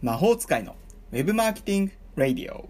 [0.00, 0.76] 魔法使いの
[1.10, 2.68] ウェブマーケティング・ラディオ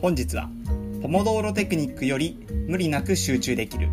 [0.00, 0.48] 本日は
[1.02, 3.88] ポモドーロテクニックより無理なく集中できる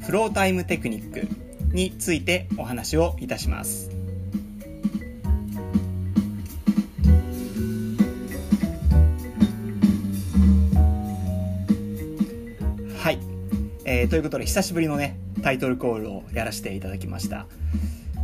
[0.00, 1.28] フロータイムテクニック
[1.74, 3.91] についてお話をいたします。
[14.12, 17.46] ということで久しぶりのねタイトルコールをやらせていただきました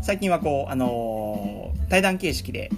[0.03, 2.71] 最近はこうあのー、対談形式で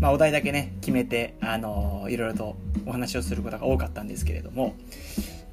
[0.00, 4.74] まあ、お題だけね、決めて、あのー、いろいろとお話をすることが多かったんですけれども、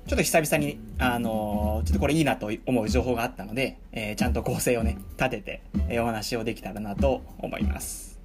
[0.07, 8.19] ちょっと久々に、あのー、ちょっとこれいいなと思う情報があったので、えー、ちゃんと構成をね、立てて、えー、お話をできたらなと思います。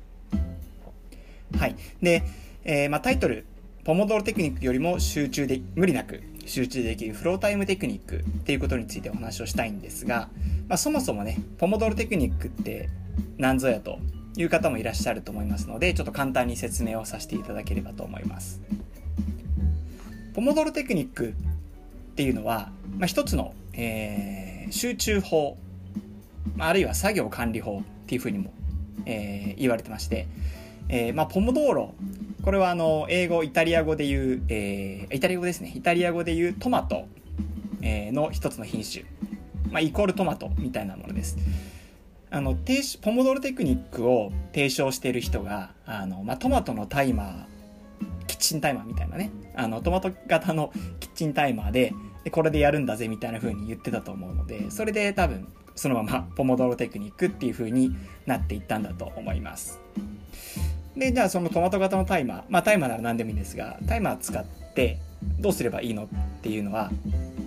[1.59, 1.77] はい。
[2.03, 2.23] で、
[2.65, 3.47] えー、まあ、タイトル、
[3.85, 10.29] ポモドロテクニックよりも集中で、無理なく集中できるフロータイムテクニックっていうことについてお話をしたいんですが、
[10.69, 12.89] まあ、そもそもね、ポモドロテクニックって
[13.39, 14.01] 何ぞやと
[14.37, 18.61] いう方もいらっしゃると思いますので、ちょっと簡単に説明をさせていただければと思います。
[20.35, 21.33] ポモドロテクニックっ
[22.17, 25.57] ていうのは、まあ、一つの、えー、集中法、
[26.59, 28.53] あ、るいは作業管理法っていうふうにも、
[29.07, 30.27] えー、言われてまして、
[30.89, 31.95] えーまあ、ポモドーロ
[32.43, 35.73] これはあの英語イタリア語で言う、えー、イタリア語ですね。
[35.75, 37.07] イタリア語で言うトマト、
[37.83, 39.05] えー、の一つの品種、
[39.71, 41.37] まあ、イコールトマトみたいなものです。
[42.31, 42.57] あの
[43.03, 47.45] ポモドロテクニックを提唱している人があの、まあ、トマトのタイマー
[48.29, 49.31] キッチンタイマーみたいなね。
[49.55, 51.93] あのトマト型のキッチンタイマーで
[52.25, 57.97] でこれでやるんだぜみたいな風に言ってたと思うのでそれで多分そのままポモドロテクニックっていう風に
[58.27, 59.81] なっていったんだと思います。
[60.97, 64.45] でじゃあそのトマト型のタイマーまあタイマーなら何でもいいんですがタイマー使っ
[64.75, 64.99] て
[65.39, 66.09] どうすればいいのっ
[66.43, 66.91] ていうのは、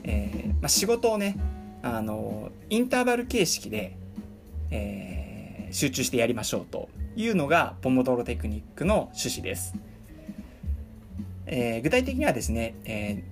[0.04, 1.36] えーまあ、仕事をね
[1.82, 3.98] あのインターバル形式で
[4.74, 9.76] えー、集中してやりましょうというのがポモドロテクニックの趣旨です。
[11.46, 13.24] えー、具体的にはですね、え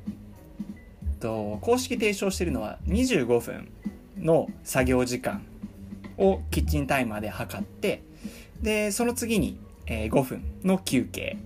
[1.18, 3.72] ー、と公式提唱しているのは25分
[4.20, 5.42] の作業時間
[6.18, 8.04] をキッチンタイマーで測って
[8.62, 11.38] でその次に、えー、5分の休憩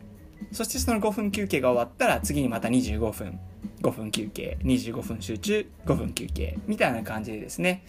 [0.52, 3.40] そしてその5分休憩が終わったら次にまた25分
[3.82, 7.84] 5分休憩25分集中5分休憩みたいな感じでですね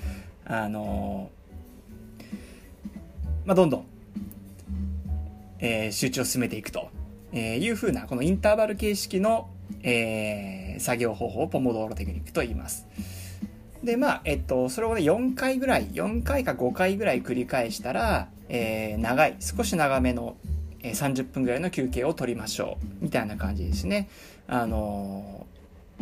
[0.45, 1.31] あの
[3.47, 3.87] まあ、どんどん、
[5.61, 6.91] えー、集中を進めていくと
[7.33, 9.49] いうふうな、このインターバル形式の、
[9.83, 12.89] えー、作業方法をポモドーロテクニックと言います。
[13.85, 20.37] で、まあ、えっと、それをね、4回ぐらい、4回か5回ぐらい繰り返したら、えー、長い、少し長めの、
[20.83, 23.05] えー、30分ぐらいの休憩を取りましょう。
[23.05, 24.09] みたいな感じですね。
[24.47, 25.47] あの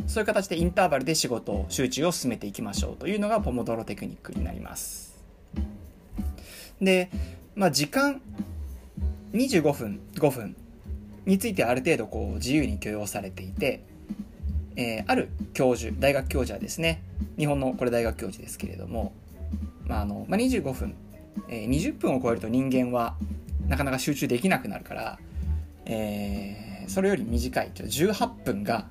[0.04, 5.14] ー、そういう形でインターバルで仕事、集中を進めていきましょうというのがポモドロテクニックになります。
[6.80, 7.10] で、
[7.54, 8.20] まあ、時間
[9.32, 10.56] 25分5分
[11.26, 13.82] についてある程度こう自由に許容されていて、
[14.76, 17.02] えー、ある教授大学教授はですね
[17.38, 19.12] 日本のこれ大学教授ですけれども、
[19.86, 20.94] まああのまあ、25分、
[21.48, 23.16] えー、20分を超えると人間は
[23.66, 25.18] なかなか集中できなくなるから、
[25.86, 28.86] えー、それより短い18分が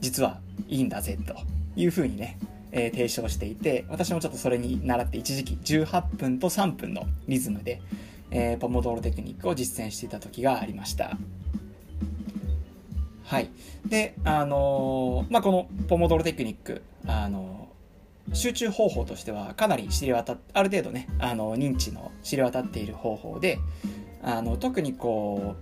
[0.00, 1.34] 実はいいんだぜと
[1.76, 2.38] いうふうにね
[2.76, 7.80] えー、提唱していて、私もちょっとそれに倣って一時期18分と3分のリズムで、
[8.32, 11.16] えー、ポモドーロテクニックを実践していた時がありました。
[13.22, 13.48] はい。
[13.86, 17.68] で、あのー、まあ、このポモドーロテクニック、あの、
[18.32, 23.58] 集中方法としてはかなり知れ渡っ、ある程度ね、あの、認知の知れ渡っている方法で、
[24.22, 25.56] あの、特にこ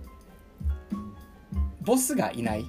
[0.91, 2.65] う、ボスがいない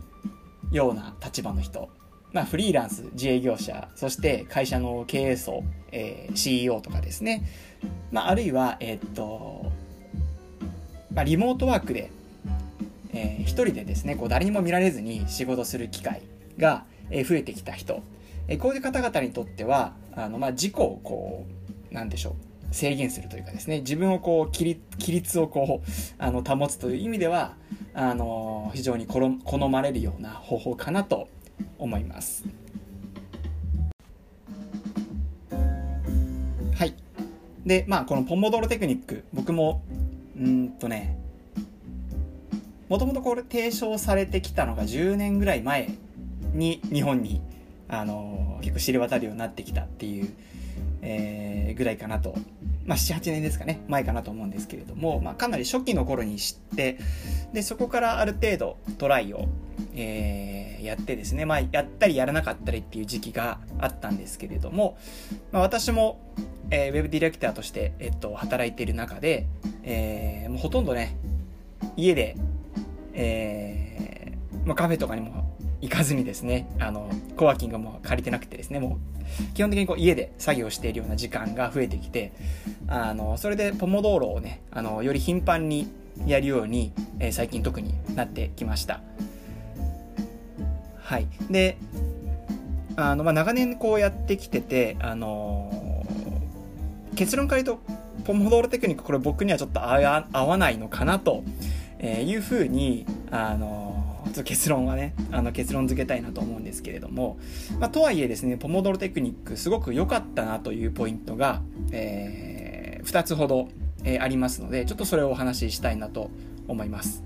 [0.73, 1.89] ような立場の人
[2.35, 5.63] まあ、フリーランス、自営業者、そして会社の経営層、
[5.93, 7.45] えー、CEO とかですね、
[8.11, 9.71] まあ、あるいは、えー、っと、
[11.15, 12.11] まあ、リモートワークで、
[13.13, 16.23] えー、一人でですね、こう誰にも見られずに仕事する機会
[16.59, 18.03] が、えー、増えてきた人、
[18.49, 21.47] えー、こういう方々にとっては、あの、まあ、自己をこ
[21.91, 27.55] う、なんでしょう、制限するというかですね、自分をこう、規律をこう、あの、保つという意味では、
[27.95, 31.29] あの、非常に好まれるような方法かなと
[31.79, 32.45] 思います。
[36.75, 36.95] はい。
[37.65, 39.83] で、まあ、このポモドロテクニック、僕も、
[40.37, 41.17] うんとね、
[42.89, 45.91] もともとこれ提唱されてきたのが10年ぐらい前
[46.53, 47.41] に日本に、
[47.89, 50.33] あの結構知れ渡るようになってきたっていう、
[51.03, 52.35] えー、ぐらいかなと。
[52.87, 53.83] まあ、78年ですかね。
[53.89, 56.99] 前かなと思うんですけれども、まあ、かなり初期の頃に知って
[57.55, 59.49] でそこからある程度トライを、
[59.95, 64.99] えー、やってですね、まあ、やったりやらなかったりっていう時期があったんですけれども、
[65.51, 66.21] まあ、私も、
[66.71, 69.47] えー、ウェブディレクターとして、えっと、働いている中で、
[69.83, 71.17] えー、もうほとんどね
[71.97, 72.37] 家で、
[73.15, 75.44] えーまあ、カフェとかにも
[75.85, 82.33] 行かずにですね、あの、コワーキングも借りてなくてですね、もう、基本的にこう家で作業しているような時間が増えてきて、
[82.89, 85.93] あの、それでポモドーロをね、あの、より頻繁に
[86.27, 89.03] やるように、えー、最近特になってきました。
[91.03, 91.27] はい。
[91.51, 91.77] で、
[92.97, 97.85] あの、まあ、長年こうやってきてて、あのー、結論から言うと、
[98.25, 101.45] ポモドーロテクニック、これ僕にはちょっと合わないのかなと
[101.99, 107.39] えいうふうに、あのーょっと結論はね、あの結論付けたいなと思うんですけれども、
[107.79, 113.69] まあ、とはいえですね、ポモドロテクニックすごく良かったなというポイントが、えー、2つほど、
[114.05, 116.31] えー、ありますので、ちょっとそれをお話ししたいなと
[116.69, 117.23] 思います。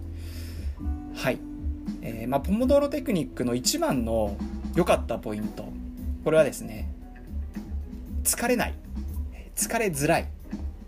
[1.14, 1.38] はい。
[2.02, 4.36] えー、まあ、ポモドロテクニックの一番の
[4.74, 5.68] 良かったポイント、
[6.24, 6.90] これはですね、
[8.24, 8.74] 疲れない。
[9.56, 10.28] 疲れづらい。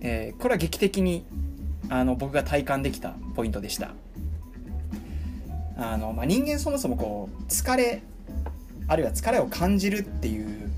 [0.00, 1.24] えー、これは劇的に
[1.88, 3.94] あの僕が体感できたポイントでした。
[5.80, 8.02] あの、まあ、人間そもそもこう疲れ
[8.86, 10.70] あるいは疲れを感じるっていう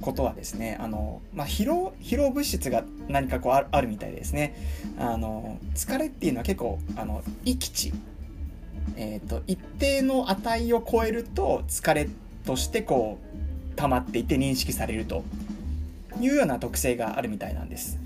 [0.00, 4.56] ことはですねあの、まあ、疲労疲労物質が何かこうあるみたいですね。
[4.98, 7.92] あの疲れっていうのは結構あの域値、
[8.96, 12.08] えーと、一定の値を超えると疲れ
[12.44, 15.24] としてこう溜まっていて認識されると
[16.20, 17.98] いうような特性があるみたいなんです。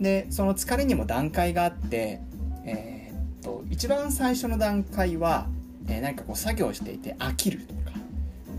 [0.00, 2.20] でその疲れにも段階があって、
[2.64, 5.46] えーと一番最初の段階は
[5.88, 7.96] えー、何かこう作業していて飽きるとか、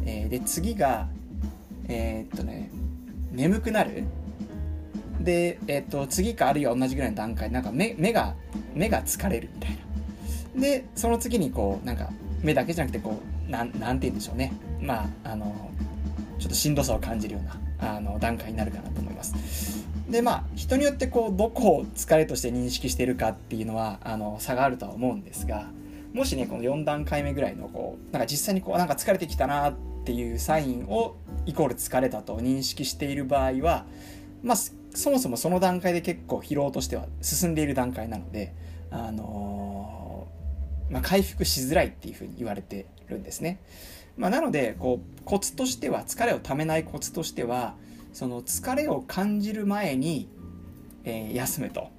[0.06, 1.08] えー、で次が
[1.88, 2.70] えー、っとね
[3.32, 4.04] 眠くなる。
[5.20, 8.36] で、え、っと次かあるいは同じぐらいの段階なんか目目が
[8.74, 9.72] 目が疲れるみたい
[10.56, 10.62] な。
[10.62, 12.10] でその次にこうなんか
[12.42, 14.54] 目だけじゃなくてこうななんて言うんでしょうね。
[14.82, 15.72] まああの
[16.40, 17.40] ちょっとしんどさを感じるよ
[17.80, 19.86] うなあの段階になるかなと思います。
[20.10, 25.68] でまあ人によってこうどこを疲れとして認識しているかっていうのはあの差があるとは思うんですが
[26.16, 29.76] もしねこの4段階目ぐらいのこうなんか実際にこうなんか疲れてきたなっ
[30.06, 33.86] ていうサインをイコール疲れたと認識している場合は
[34.42, 38.54] まあそもそもその段階で結構疲労としては進んでいる段階なので
[38.92, 43.60] あのー、まあ、回復しづらいっていうふうに言われてるんですね。
[44.16, 47.76] まあ、なのでこうコツとしては疲れをためないコツとしては
[48.14, 50.30] その疲れを感じる前に、
[51.04, 51.90] えー、休むと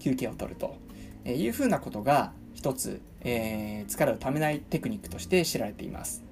[0.00, 0.76] 休憩を取ると
[1.24, 6.22] えいうふうなことが一つ、えー、疲れをためないテクニックとして知られています。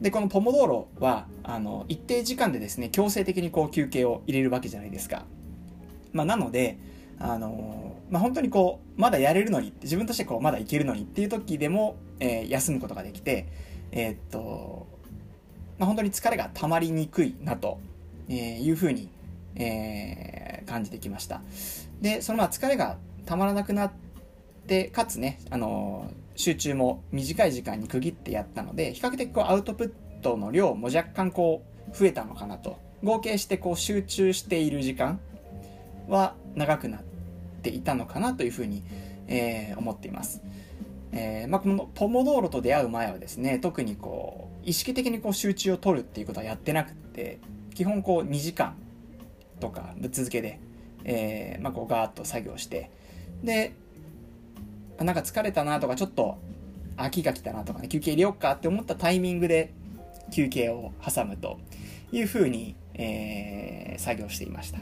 [0.00, 5.24] で、このポモドーロは、あの、一定時間でですね、強制的にこう休憩を入れるわけじゃないですか。
[6.12, 6.78] まあ、なので、
[7.18, 13.46] あのまあ、本当にこう、まだやれるのに、自分としてこう、まだいけるのにっていう時でも、えー、休むことができて、
[13.92, 14.86] えー、っと、
[15.78, 17.78] まあ、本当に疲れが溜まりにくいなと、
[18.28, 19.08] えいうふうに、
[19.56, 21.42] えー、感じてきました。
[22.00, 22.96] で、そのまあ疲れが
[23.26, 24.09] たまらなくなって、
[24.70, 35.18] でかつね、あの集中も短い時間に区切ってやったので比較的こうアウトプットの量も若干こう増えたのかなと合計してこう集中している時間
[36.06, 37.02] は長くなっ
[37.62, 38.84] ていたのかなというふうに、
[39.26, 40.40] えー、思っています。
[41.10, 47.40] えーまあ、このポモドーロと出会う前はですね特にこう意識的にこう集中を取るっていうことはやってなくって
[47.74, 48.76] 基本こう2時間
[49.58, 50.60] とかぶっ続けで、
[51.02, 52.92] えーまあ、こうガーッと作業して
[53.42, 53.74] で
[55.04, 56.38] なんか疲れたなとか、ちょっと
[56.96, 59.72] 秋が来たなとかね、休憩入れようかって思ったタイミングで
[60.32, 61.58] 休憩を挟むと
[62.12, 64.78] いうふうに、えー、作業していました。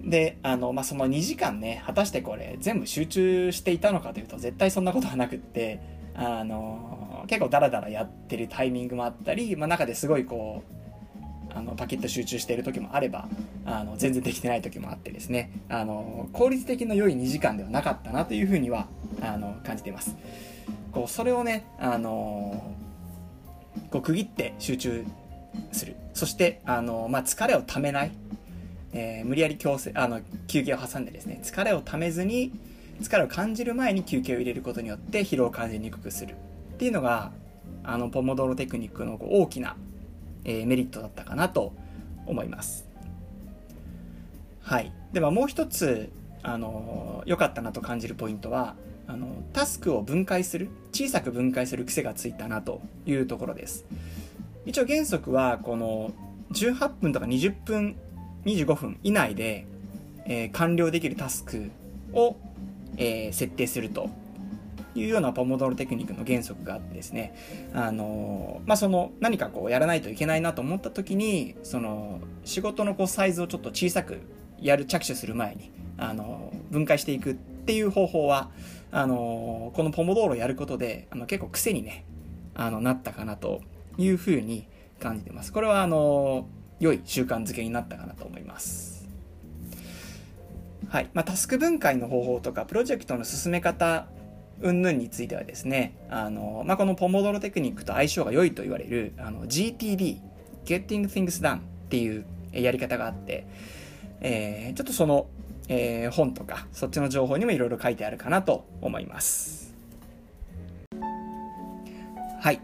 [0.00, 5.80] で、あの、まあ、その2時間ね、果たしてこれ全部集中していたのかというと絶対そんなことはなくって、
[6.14, 10.77] あの、結構ダラダラやってるタイミングもあったり、まあ、中ですごいこう、
[11.54, 13.28] あのパキッと集中している時もあれば
[13.64, 15.50] あの全然できてない時もあってですね。
[15.68, 18.88] あの効率的の良い2時間ではなかったなというふうには
[19.20, 20.16] あの感じています。
[20.92, 22.74] こうそれをねあの
[23.90, 25.04] こう区切って集中
[25.72, 25.96] する。
[26.14, 28.12] そしてあの、まあ、疲れをためない、
[28.92, 32.52] えー、無理やり強制あの休憩を挟んでですね疲れをためずに
[33.00, 36.34] 疲れを感じる前に休憩を入れることによって疲労を感じにくくする。
[36.74, 37.32] っていうのが
[37.84, 39.76] あのポモドロテクニックの大きな
[40.48, 41.74] えー、メリットだったかなと
[42.26, 42.88] 思います。
[44.62, 44.92] はい。
[45.12, 46.10] ではもう一つ、
[46.42, 48.74] あの良かったなと感じるポイントは、
[49.06, 53.84] あのタスクを分解する、小さく分解する癖がついたなというところです。
[54.64, 56.12] 一応原則は、この
[56.52, 57.96] 18分とか20分
[58.46, 59.66] 25分以内で、
[60.24, 61.70] えー、完了できるタスク
[62.14, 62.36] を、
[62.96, 64.08] えー、設定すると
[64.94, 67.34] いうようなポモドーロテクニックの原則があってですね、
[67.74, 74.20] あのまあ、その何かこうやらないといけないなと思った時にその仕事のこうサイズをちょっと小さく
[74.60, 78.50] やる着手する前に、あの分解していくっていう方法は
[78.90, 82.04] あのこのポモドーロやることであの結構癖にね
[82.54, 83.60] あのなったかなと
[83.98, 84.66] いうふうに
[84.98, 85.52] 感じてます。
[85.52, 86.48] これはあの
[86.80, 89.08] 良い習慣づけになったかなと思います。
[90.88, 91.10] はい。
[91.12, 94.06] まあ、タスク分解の方法とか、プロジェクトの進め方
[94.60, 100.18] 云々についてはですね、あの、まあ、このポモドロテクニックと相性が良いと言われる、あの、GTD、
[100.64, 103.46] Getting Things Done っていうやり方があって、
[104.20, 105.26] えー、ちょっとその、
[105.68, 109.74] えー、本とか、そっちの情報にもいろいろ書いてあるかなと思います。
[112.40, 112.60] はい。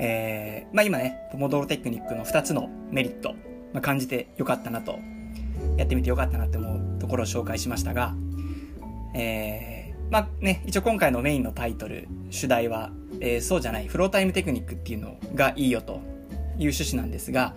[0.00, 3.34] えー、まあ今ね、ポモドロテクニックの2つのメリット、
[3.72, 4.98] まあ、感じてよかったなと、
[5.76, 8.14] やってみてよかったなって思うところを紹介しましたが、
[9.14, 9.77] えー
[10.10, 16.00] まあね、一応今回のメインのタイトル、主題は、えー、そうじゃない、フロータイムテクニックっていうのがいいよという
[16.60, 17.54] 趣旨なんですが、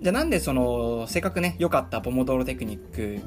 [0.00, 3.20] じゃあなんでその、せっかくね、良かったポモドーロテクニック、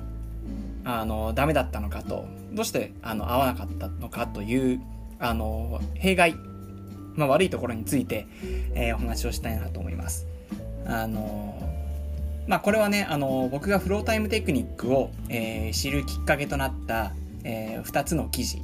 [0.83, 4.81] あの、ダメだったのかと、どうして、あの、合わなかったのかという、
[5.19, 6.35] あの、弊害、
[7.15, 8.27] まあ悪いところについて、
[8.73, 10.27] えー、お話をしたいなと思います。
[10.85, 11.61] あの、
[12.47, 18.63] まあこれはね、あの、僕がフロータイムテクニックを、えー、知るきっかけとなった、えー、2つの記事、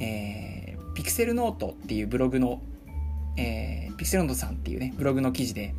[0.00, 2.60] えー、ピクセルノートっていうブログの、
[3.36, 5.74] えー、ピクセルノートさんっていうね、ブログの記事で、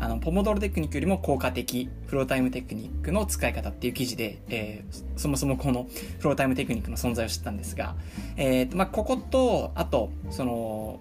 [0.00, 7.96] あの、ポモドロテクニックよりも効果的、フロータイムテクニックの使い方っていう記事で、えー、そもそもこのフロータイムテクニックの存在を知ったんですが、
[8.36, 11.00] えー、まあ、ここと、あと、その、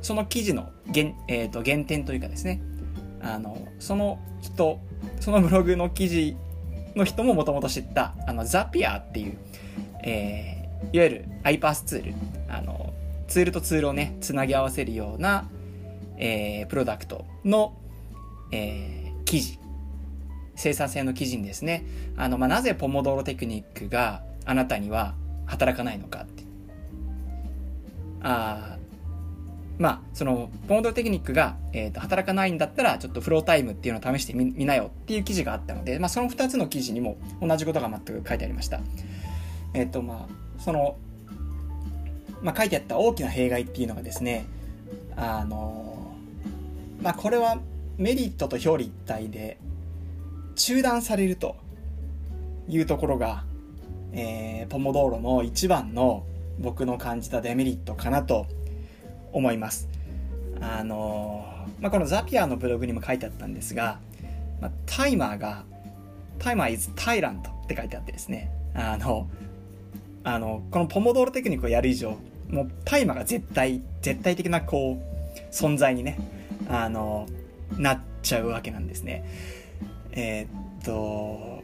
[0.00, 2.62] その記事の原,、えー、と原点というかですね、
[3.20, 4.80] あの、その人、
[5.20, 6.36] そのブログの記事
[6.96, 9.38] の人ももともと知った、あの、ザピアっていう、
[10.04, 12.14] えー、いわゆる iPass ツール、
[12.48, 12.92] あの、
[13.26, 15.48] ツールとツールをね、つなぎ合わせるような、
[16.16, 17.76] えー、プロダクトの、
[18.52, 19.58] えー、記事、
[20.56, 21.84] 生産性の記事にですね、
[22.16, 25.14] あの、まあ、なぜポモドロテクニックがあなたには
[25.46, 26.42] 働かないのかって。
[28.20, 28.76] あ
[29.78, 38.80] まあ、その、ポモドロテクニックが、え、ー、と、働かないんだったら、ちょっとフロータイムっていうのを試してみ、みなよっていう記事があったので、まあ、その2つの記事にも同じことが全く書いてありました。
[39.74, 40.96] えっ、とまあその、
[42.42, 44.46] まあ、書いてあった大きな弊害っていうのがですね
[45.16, 46.12] あの
[47.02, 47.58] まあこれは
[47.96, 49.58] メリットと表裏一体で
[50.54, 51.56] 中断されると
[52.68, 53.44] いうところが、
[54.12, 56.24] えー、ポモドーロの一番の
[56.58, 58.46] 僕の感じたデメリットかなと
[59.32, 59.88] 思います。
[60.60, 61.46] あの
[61.80, 64.00] まあ、このザピアのブログにも書いてあったんですが、
[64.60, 65.64] まあ、タイマーが
[66.38, 69.28] タイマー is tyrant って書いてあってですね、あの、
[70.34, 72.18] あの、このポモドーロテクニックをやる以上、
[72.50, 76.18] もう大麻が絶対、絶対的なこう、存在にね、
[76.68, 77.26] あの、
[77.78, 79.24] なっちゃうわけなんですね。
[80.12, 81.62] えー、っと、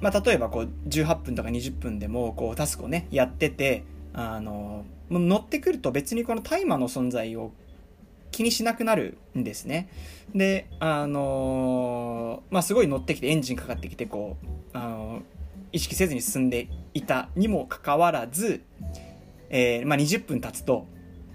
[0.00, 7.52] まあ、例えばこう、18分とか20分でも、こう、タスクをね、やってて、あの、乗ってくると別にこの大麻の存在を
[8.30, 9.88] 気にしなくなるんですね。
[10.34, 14.46] で、あのまあ、すごい乗ってきてエンジンかかってきて、こう、
[15.72, 18.62] 意識せずに進んでいたにもかかわらず、
[19.50, 20.86] えー、まあ、20分経つと、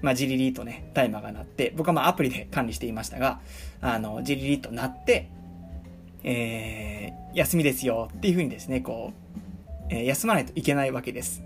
[0.01, 3.39] まあ、ジリリーとね、タイマーが鳴って、僕はまあアプリで管理していましたが、
[3.81, 5.29] あの、ジリリーと鳴って、
[6.23, 9.33] えー、休みですよっていうふうにですね、こう、
[9.89, 11.43] えー、休まないといけないわけです。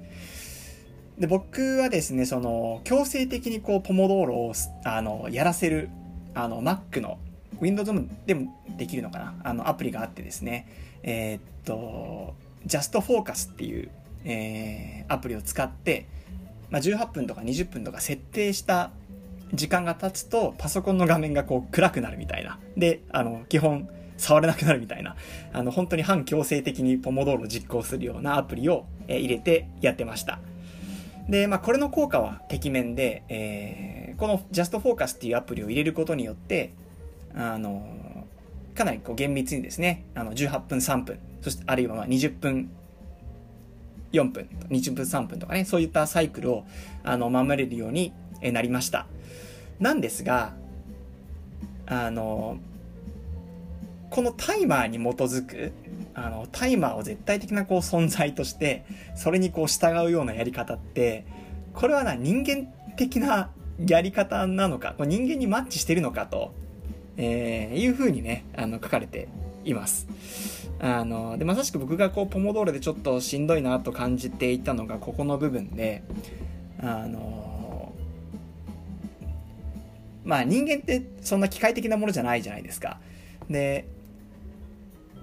[1.19, 4.53] で、僕はですね、その、強制的にこう、ポモドーロを、
[4.85, 5.89] あの、やらせる、
[6.33, 7.17] あの、Mac の、
[7.59, 7.91] Windows
[8.27, 10.67] でもできるのかなあの、アプリがあってですね、
[11.01, 12.35] えー、っと、
[12.67, 13.89] Just Focus っていう、
[14.25, 16.07] えー、アプリを使って、
[16.69, 18.91] まあ、18分とか20分とか設定した
[19.53, 22.59] 時間が経つとパソコンの画面がこう暗くなるみたいな。
[22.75, 25.15] で、あの、基本触れなくなるみたいな。
[25.53, 30.39] あの、本当に反強制的にポモドーロを実行するようなアプリを、え、入れてやってました。
[31.29, 36.73] で、まあ、これの効果はてきめんで、えー、この Just Focus っていうアプリを入れることによって、
[37.33, 38.25] あの、
[38.75, 42.69] かなりこう厳密にですね、あの、18分3分、そしてあるいはまあ20分
[44.11, 46.65] 4分、20分3分とかね、そういったサイクルを
[47.05, 48.11] あの守れるように
[48.41, 49.07] なりました。
[49.79, 50.55] なんですが、
[51.85, 52.57] あの、
[54.09, 55.71] このタイマーに基づく、
[56.13, 58.85] あの、タイマーを絶対的なこう存在として、
[59.15, 61.25] それにこう従うようなやり方って、
[61.73, 63.51] これはな、人間的な
[63.85, 66.53] やり方なのか、人間にマッチしてるのかと、
[67.15, 69.29] えー、いうふうにね、あの、書かれて
[69.63, 70.07] います。
[70.79, 76.03] あの、で、まさしく僕がこう、ポモドーロでちょっとしんどいなと感じていたのが、ここの部分で、
[76.79, 77.93] あの、
[80.23, 82.99] まあ人間ってそんな機械的なものじゃないじゃないですか。
[83.49, 83.87] で、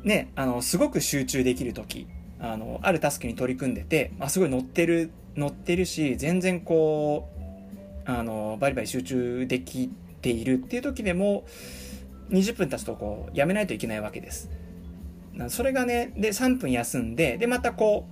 [0.02, 2.06] ね、あの、すごく集中できる時、
[2.38, 7.28] あの、あるタスクに取り組んでて、まあ、すごい乗ってる、乗ってるし、全然こ
[8.06, 9.88] う、あの、バリバリ集中でき
[10.20, 11.44] ているっていう時でも、
[12.30, 14.50] 20分経つとこう、やめないといけないわけです。
[15.48, 18.06] それがね、で、3分休んで、で、またこ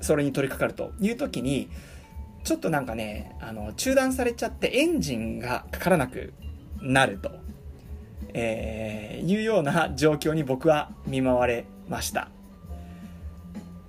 [0.00, 1.68] う、それに取り掛かるという時に、
[2.44, 6.32] ちょっとなんかね、あの、中断されちゃってエンジンがかからなく
[6.80, 7.30] なると、
[8.34, 12.28] えー、いうような状況に僕は見舞われました。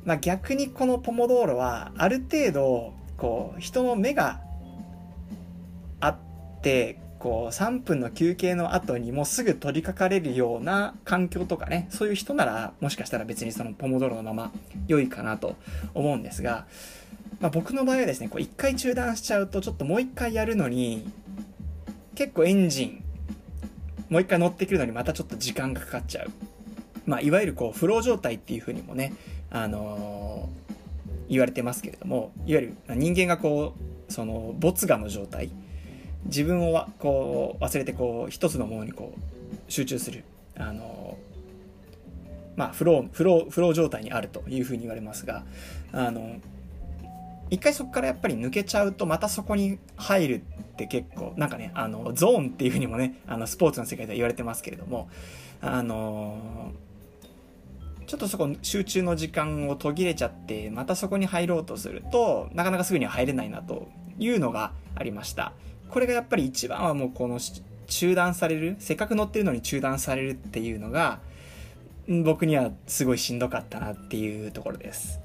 [0.05, 4.39] まあ、逆にこのポモドーロは、ある程度、こう、人の目が
[5.99, 6.17] あっ
[6.61, 14.51] て、こう3分の休憩の後にもうすぐ取り掛かれるような環境とかねそういう人ならもしかしたら別にそのポモドロのまま
[14.87, 15.55] 良いかなと
[15.93, 16.67] 思うんですが、
[17.39, 21.11] まあ、僕の場合はですねこう1回中断しちゃうとちょっともう1回やるのに
[22.15, 23.03] 結構エンジン
[24.09, 26.31] もう1回乗ってくるのにまたちょっと時間がかかっちゃう、
[27.05, 29.13] まあ、いわゆるこうフロー状態っていうふうにもね、
[29.49, 33.73] あのー、言われてますけれどもいわゆる人間がこ
[34.09, 35.49] うその没我の状態。
[36.25, 40.23] 自分をこう忘れてこう一つのものにこう集中する。
[40.57, 41.17] あの
[42.55, 45.43] まあフローフローフロー状態にあるというふうに言われますが
[45.93, 46.37] あの
[47.49, 55.07] 一回そこからやっぱり抜けちゃうとまたそこに入るって結構なんかねあのゾーンっていうふうにもねあのスポーツの世界では言われてますけれども
[55.61, 56.71] あの
[58.07, 65.53] ちょっとそこ集中の時間を途切れちゃってまたそこに入ろうとするとなかなかすぐには入れないなというのがありました。
[65.89, 67.39] これがやっぱり一番はもうこの
[67.87, 71.19] 中断されるせっかく乗ってるのに中断されるっていうのが
[72.23, 75.19] 僕にはすごいしんどかったなっていうところです。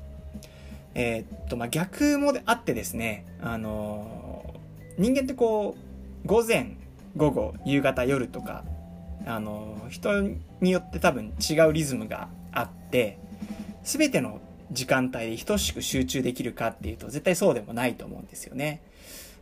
[0.95, 5.77] えー、っと、まあ、逆もあってですね、あのー、人間ってこ
[6.25, 6.77] う、午前、
[7.17, 8.65] 午後、夕方、夜とか、
[9.27, 10.23] あのー、人
[10.61, 13.19] によって多分違うリズムがあって、
[13.85, 18.83] 全ての時間帯で等しく集中できるかっていうと絶対そうでもないと思うんですよね。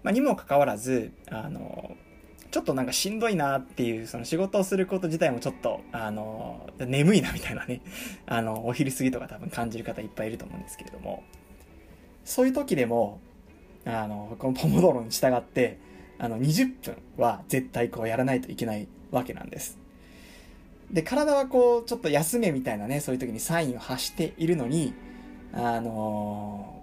[0.02, 1.96] まあ、にもかかわらず、あの、
[2.50, 7.80] ちょっとなんかしんどいなっていう、その仕事をすること自体もちょっと、あの、眠いなみたいなね、
[8.26, 11.22] あの、お昼過ぎとか多分感じる方いっぱいいると思うんですけれども、
[12.24, 13.20] そういう時でも、
[13.84, 15.78] あの、このポモドロに従って、
[16.18, 19.78] あの、20分は絶対こうやらないといけないわけなんです。
[20.90, 24.92] で、体はこう、ちょっと休めみたいなね、そういう時にサインを発しているのに、
[25.52, 26.76] あの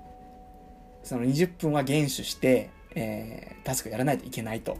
[1.04, 4.78] その20分は厳守して、えー、タスクやらないといけないと。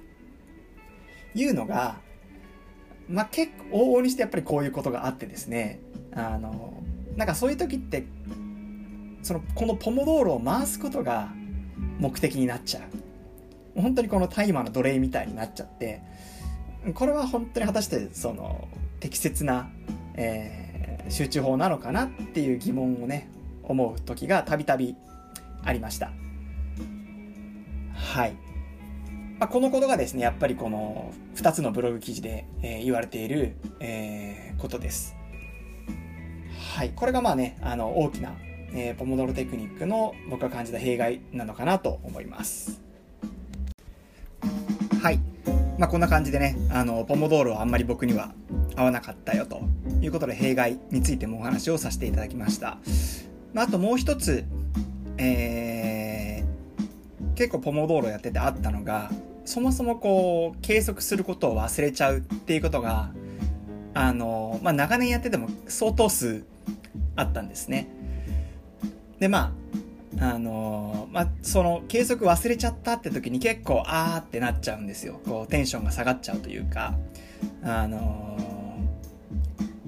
[1.36, 2.00] いうのが、
[3.10, 5.80] まあ、結構往々にしてやっぱりこういうことがあってですね。
[6.14, 6.82] あの
[7.16, 8.06] なんかそういう時って
[9.22, 11.30] そのこのポモドーロを回すことが
[12.00, 13.82] 目的になっちゃう。
[13.82, 16.02] 本当にこのタイマーの奴隷みたいになっちゃって。
[16.94, 18.68] これは本当に果たしてその
[19.00, 19.70] 適切な、
[20.16, 23.30] えー、集中法なのかなっていう疑問をね
[23.64, 24.96] 思う時がたびたび
[25.64, 26.12] ありました。
[28.18, 28.34] はい。
[29.38, 35.16] まあ、このことがですね、やっぱりこの2つのブログ記事で、えー、言われている、えー、ことです。
[36.76, 36.94] はい。
[36.96, 38.34] これがまあね、あの、大きな、
[38.74, 42.82] えー、ポモドロテクニックの僕が感じた弊害なのかなと思います。
[45.00, 45.20] はい。
[45.78, 48.34] まあ、こんな感じでね、あの、ポモドーロはあんまり僕には
[48.76, 49.62] 合わなかったよと
[50.02, 52.80] いうことで、弊害についてもお話をさせていただきました。
[53.54, 54.44] まあ、あともう一つ、
[55.20, 55.77] えー、
[57.38, 59.12] 結構ポモドーロやっててあったのが
[59.46, 63.12] そもそもこう計測することを忘れちゃうっていうことが
[63.94, 66.44] あの、まあ、長年やってても相当数
[67.16, 67.88] あったんですね。
[69.20, 69.54] でま
[70.20, 76.96] ああのまあ、その計測忘れちゃったって時に結構あーってなっちゃうんですよこうテンションが下がっちゃうというか
[77.62, 78.36] あの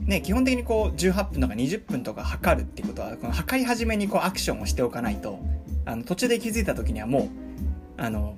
[0.09, 5.39] ね、基本的にこう18分とか20分とか測るっていうことはこの測り始めにこうアクションをしておかないと
[5.89, 7.29] あの途中で気づいた時にはもう
[7.97, 8.35] あの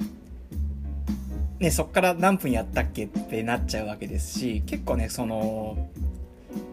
[1.59, 5.89] ねそっから何分やったっけってなっちゃうわけですし結構ねその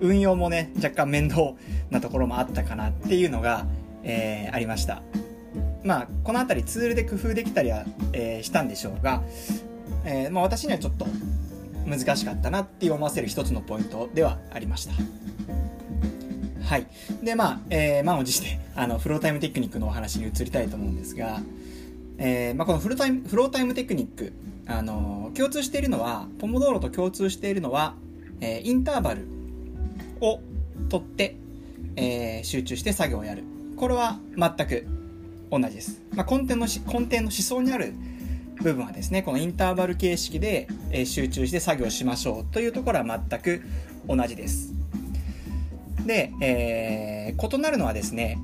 [0.00, 1.54] 運用もね若干面倒
[1.90, 3.66] なところもあったかなっていうのが、
[4.04, 5.02] えー、ありました。
[5.82, 9.22] まあこの辺りツールで工夫できたりは、えー、したんでしょうが、
[10.04, 11.06] えー、まあ、私にはちょっと
[11.86, 14.92] 難しかったなって思わせる一つのポイントではありました。
[16.68, 16.86] はい。
[17.22, 21.40] で、まあ、えー、満を持して、あの、フロータイムテクニックのお話に移りたいと思うんですが、
[22.18, 24.34] えー、まあ、このフルタイム、フロータイムテクニック、
[24.66, 27.94] あの、共通しているのは、ポモドーロと共通しているのは、
[28.42, 29.26] えー、インターバル
[30.20, 30.40] を
[30.90, 31.36] 取って、
[31.96, 33.44] えー、集中して作業をやる。
[33.78, 34.86] これは全く
[35.50, 36.02] 同じです。
[36.14, 37.94] まあ、根底のし根底の思想にある
[38.56, 43.62] 部分はですね、このインターバル形式で、えー、集中して作業しましょうというところは全く
[44.06, 44.77] 同じです。
[46.06, 48.38] で、えー、異なるのはですね、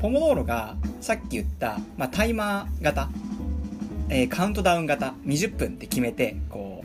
[0.00, 3.08] ポモドーロがさっき言った、まあ、タイマー型、
[4.08, 6.84] えー、カウントダウン型、20分って決めて、こ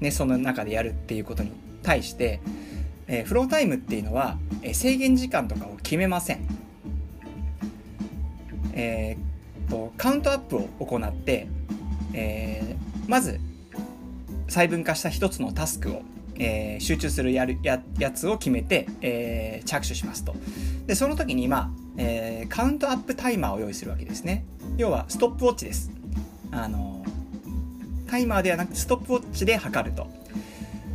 [0.00, 2.40] う、ね、その中でやるっていうことに対して、
[3.06, 6.40] えー、フロータイムっていうのは、えー、制限時間とかを決めません。
[8.72, 11.48] えー、とカウントアップを行って、
[12.12, 13.40] えー、まず
[14.48, 16.02] 細分化した一つのタスクを、
[16.38, 20.34] えー、集中するやるややつを決めて、えー、着手しますと。
[20.86, 24.44] で、その時に、まあ、えー、カウントアップタイマーを用意するわけですね。
[24.76, 25.90] 要は、ストップウォッチです。
[26.50, 27.04] あの、
[28.06, 30.06] タイマーではなくストップウォッチで測ると。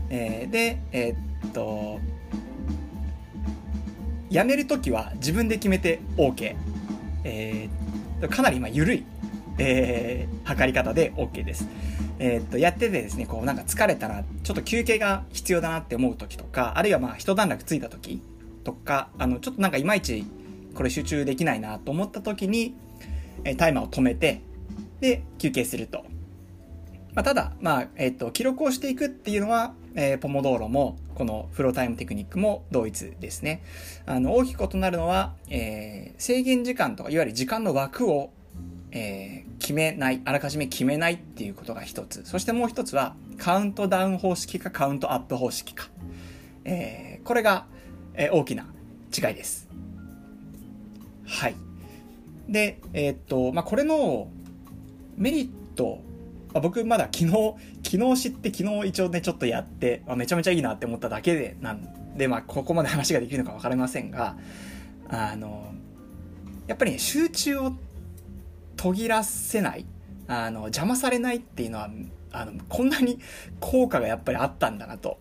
[0.09, 1.99] えー、で、えー、っと、
[4.29, 6.55] やめるときは自分で決めて OK。
[7.23, 9.03] えー、かなり今緩い、
[9.57, 11.67] えー、測り方で OK です。
[12.23, 18.21] えー、っと、やっててですね、こうなんか疲れたら、ちょっと休憩が必要だなって思う時とか、あるいはまあ一段落ついた時
[18.63, 20.23] とか、あの、ちょっとなんかいまいち
[20.75, 22.75] これ集中できないなと思った時に、
[23.43, 24.41] えタイマーを止めて、
[24.99, 26.05] で、休憩すると。
[27.15, 33.63] まあ、ただ、まあ、えっ、と、記録をしていくっていうのは、えー、ポモドーロも、このフロータイムテクニックも同一ですね。
[34.05, 38.31] あの、大きく異なるのは、えー、制限時間とか、いわゆる時間の枠を、
[38.91, 42.23] えー、決めない、あらかじめ決めないっていうことが一つ。
[42.25, 45.89] そしてもう一つは、カウントダウン方式かカウントアップ方式か。
[46.65, 47.65] えー、これが、
[48.13, 48.65] えー、大きな
[49.15, 49.69] 違いです。
[51.25, 51.55] はい。
[52.49, 54.27] で、え、っと、まあ、これの
[55.15, 56.01] メリット
[56.53, 64.35] まあ、僕まだ昨日、昨日知って昨日一応ね、ちょっとやって、まあ、めちゃめちゃいいなって思っただけで、なんで、まあ、ここまで話ができるのか分かりませんが、
[65.09, 65.73] あの、
[66.67, 67.73] やっぱりね、集中を
[68.81, 69.85] 途切らせない、
[70.27, 71.91] あの、邪魔されないっていうのは、
[72.31, 73.19] あの、こんなに
[73.61, 75.19] 効果がやっぱりあったんだなと、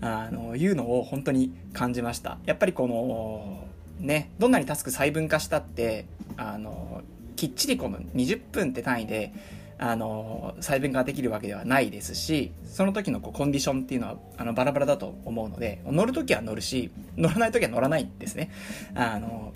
[0.00, 2.38] あの、いうのを本当に感じました。
[2.46, 3.66] やっぱりこの、
[4.00, 6.06] ね、どんなにタスク細分化したって、
[6.38, 7.02] あの、
[7.36, 9.34] きっちりこの20分って単位で、
[9.76, 18.50] あの、細分化できるわけではないですし、その時のこうコンディションっていうのは、あの、バラバラだと思うので、乗る時は乗るし、乗らない時は乗らないんですね。
[18.94, 19.52] あの、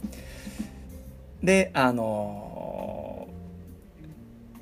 [1.43, 2.49] で、あの、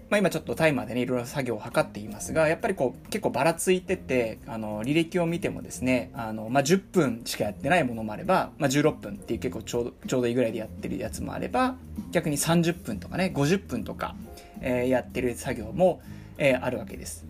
[0.08, 11.76] まあ、今ちょっとタイマーでね、いろいろ作業を図っていますが、やっぱりこう、結構ばらついてて、あの、履歴を見てもですね、あの、まあ、10分しかやってないものもあれば、まあ、16分っていう結構ちょうど、ちょうどいいぐらいでやってるやつもあれば、
[12.12, 14.14] 逆に30分とかね、50分とか、
[14.60, 16.00] えー、やってる作業も、
[16.38, 17.26] えー、あるわけです。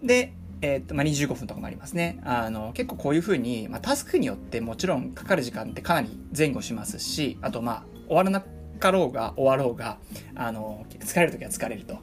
[0.00, 2.20] で、えー、と、まあ、25分とかもありますね。
[2.24, 9.98] あの、結構こういうふうに、まあ、タスクによってもちろんかかる時間ってかなり前後しますし、あと、まあ、終わらなくかろうが終わろうが、
[10.34, 11.98] あの、疲れるときは疲れると、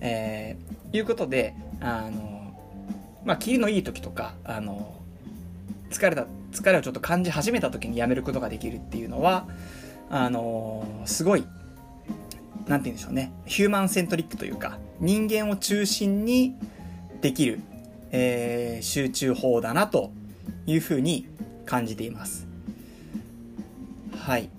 [0.00, 2.54] えー、いうことで、あの、
[3.24, 4.94] まあ、切りのいい時とか、あの、
[5.90, 9.46] 疲れた、疲れをちょっと感じ始めた時にやめることができるっていうのは、
[10.10, 11.44] あの、すごい
[12.70, 16.54] なんて言うんでしょうね、ヒューマンセントリックというか、人間を中心に
[17.20, 17.60] できる、
[18.12, 20.12] えー、集中法だなと
[20.66, 21.26] いうふうに
[21.66, 22.46] 感じています。
[24.16, 24.50] はい。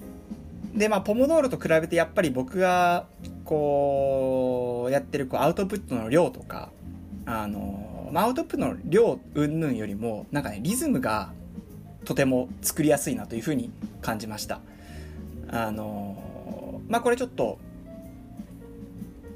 [0.74, 3.06] で、まあ、ポモドーロと比べてやっぱり僕が、
[3.46, 6.72] こう、やってるこうアウトプットの量とか、
[7.26, 11.34] あの、まあ、アウトプットの量云々よりも、なんかね、リズムが
[12.06, 14.62] とても作りやすいなというふうに感じました。
[15.50, 17.60] あの、まあ、これちょっと、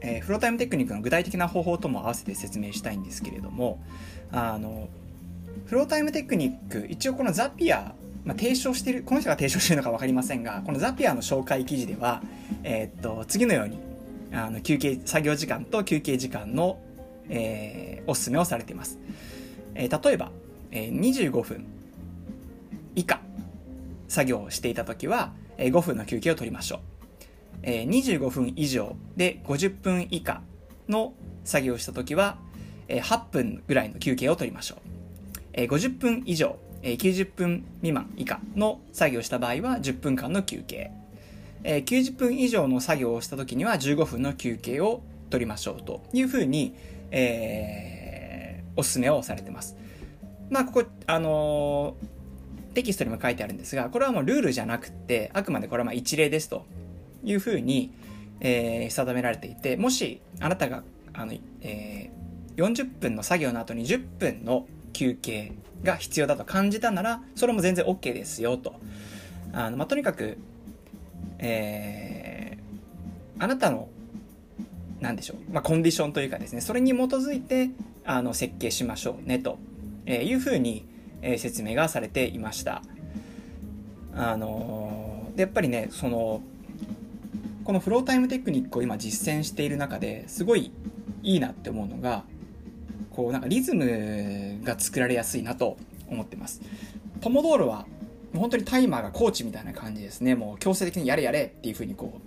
[0.02, 3.82] えー、フロータイムテクニックの具体的な方法とも合わせて説明したいんですけれども
[4.32, 4.88] あの
[5.66, 7.96] フロータイムテクニック一応このザピア、
[8.26, 12.22] まあ、提唱してるこの人が提唱してるのか分かりませんがこのザピアの紹介記事では、
[12.64, 13.80] えー、っと次のように
[14.34, 16.80] あの休憩作業時間と休憩時間の、
[17.30, 19.00] えー、おすすめをされています、
[19.76, 20.32] えー、例えば、
[20.72, 21.00] えー、
[21.32, 21.66] 25分
[22.96, 23.22] 以下
[24.08, 26.96] 作業をしていた時は、えー、5分の休憩を取りましょう
[27.68, 30.42] えー、25分以上で50分以下
[30.88, 32.38] の作業をしたときは、
[32.88, 34.80] えー、8分ぐらいの休憩を取りましょう。
[35.54, 40.92] えー、50分以上、えー、90分未満以下の作業をした場合は10分間の休憩。
[41.64, 46.76] えー、90分以上の作業をしたときには15分の休憩を取りましょうというふうに、
[47.10, 49.76] えー、おすすめをされてます。
[50.52, 56.68] まあ、ここ、あのー、テキストにも書いてあるんですが、これはもうルールじゃなくて、あくまでこれはまあ一例ですと
[57.24, 57.92] いうふうに、
[58.42, 65.52] えー、定められていて、もしあなたが、あの、えー、40分の作業の後に10分の休憩
[65.86, 68.76] が必要だと感じたならそれも全然 OK ですよと。
[69.54, 70.38] あの、まあ、とにかく、
[71.40, 73.88] えー、あなたの
[75.00, 77.70] 何でしょう、まあ、コンディションというかですねそれに基づいて
[78.04, 79.58] あの設計しましょうねと
[80.06, 80.86] えいうふうに、
[81.22, 82.84] え説明がされていました。
[84.14, 86.42] あのでやっぱりねその
[87.64, 90.72] このフロータイムテクニックを今実践している中ですごい
[91.24, 92.24] いいなって思うのが
[93.16, 95.78] こうなんかリズムが作られやすいなと
[96.10, 96.62] 思ってます。
[97.22, 97.86] ポモドーロは
[98.36, 100.36] 本当にタイマーがコーチみたいな感じですね。
[100.36, 102.22] もう強制的にやれやれっていうふうにこう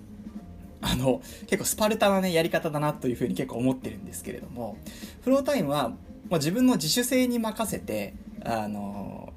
[0.81, 4.79] あの結構スパルタなねやり方だなというふうに結構思ってるんですけれども
[5.23, 5.93] フロータイムは、
[6.31, 9.33] ま、自分の自主性に任せてあの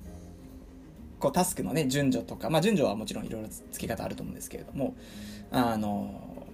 [1.19, 4.95] こうタスクのね順序とかまあ順序はもちろんいろいろ付け方あると思うんですけれども
[5.51, 6.45] あの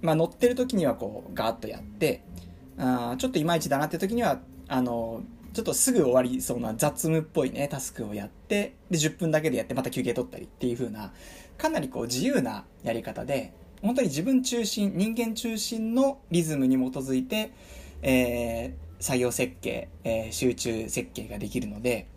[0.00, 2.22] まあ乗ってる時にはこうガーッとやって
[2.78, 11.12] あちょっといまいちだなって時にはあのちょっとすぐ終わりそうな雑務っぽいねタスクをやってで10分だけでやってまた休憩取ったりっていう風な
[11.56, 17.52] かなりこう自由なやり方で本当に自分中心人間中心のリズムに基づいて、
[18.02, 22.08] えー、作業設計、えー、集中設計ができるので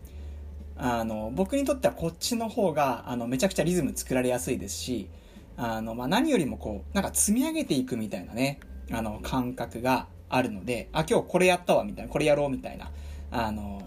[0.78, 5.10] あの僕にとってはこっちの方があのめちゃくちゃリズム作られやすいですし
[5.58, 8.60] あの、まあ、何よりもこうなんか積み上げていくみたいなね
[8.92, 12.92] あの感覚があるのであ今日これやったわみたいなこれやろうみたいな。
[13.32, 13.82] あの、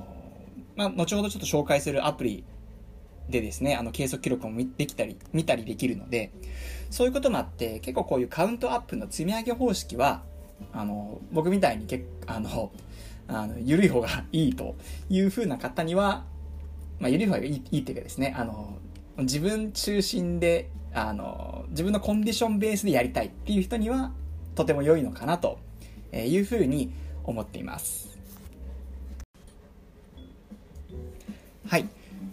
[0.75, 2.45] まあ、後ほどちょっと紹介するアプリ
[3.29, 6.33] でですね、あの計測記録もできたり、見たりできるので、
[6.91, 10.23] そういうこともあって、結構こういうカウントアップの積み上げ方式は、
[10.73, 12.73] あの、僕みたいに結構あの、
[13.29, 14.75] あの、緩い方がいいと
[15.09, 16.25] いう風な方には、
[16.99, 18.79] まあ、緩い方がいいいいっていうかですね、あの、
[19.19, 24.13] 自分中心で、あの、自分のコンディションベースでやりたいっていう人には、
[24.55, 25.59] とても良いのかなと
[26.15, 26.93] いうふうに
[27.25, 28.17] 思っています。
[31.67, 31.87] はい。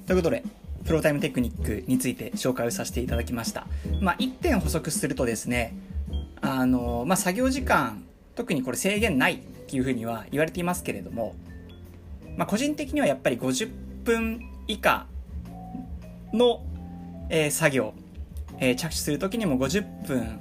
[0.06, 0.44] ということで、
[0.86, 3.68] プロタイムテクニックについて紹介をさせていただきました。
[4.02, 5.76] まあ、1点補足するとですね、
[6.42, 8.04] あの、まあ、作業時間、
[8.36, 11.36] 特にこれ制限ないっていうふうには言われていますけれども、
[12.38, 13.70] まあ、個人的にはやっぱり50
[14.04, 15.06] 分以下
[16.34, 16.66] の、
[17.30, 17.94] えー、作業、
[18.60, 20.40] えー、着手するときにも50分